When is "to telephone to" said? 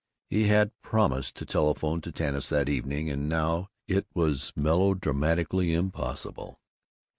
1.35-2.11